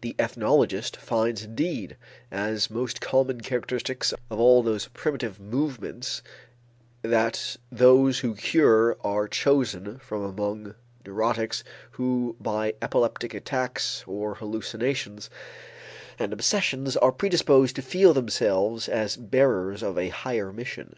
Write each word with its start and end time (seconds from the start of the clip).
The 0.00 0.16
ethnologist 0.18 0.96
finds 0.96 1.44
indeed 1.44 1.96
as 2.32 2.68
most 2.68 3.00
common 3.00 3.42
characteristics 3.42 4.12
of 4.28 4.40
all 4.40 4.60
those 4.60 4.88
primitive 4.88 5.38
movements 5.38 6.20
that 7.02 7.56
those 7.70 8.18
who 8.18 8.34
cure 8.34 8.96
are 9.04 9.28
chosen 9.28 10.00
from 10.00 10.22
among 10.24 10.74
neurotics 11.06 11.62
who 11.92 12.34
by 12.40 12.74
epileptic 12.82 13.34
attacks 13.34 14.02
or 14.08 14.34
hallucinations 14.34 15.30
and 16.18 16.32
obsessions 16.32 16.96
are 16.96 17.12
predisposed 17.12 17.76
to 17.76 17.82
feel 17.82 18.12
themselves 18.12 18.88
as 18.88 19.16
bearers 19.16 19.80
of 19.80 19.96
a 19.96 20.08
higher 20.08 20.52
mission. 20.52 20.96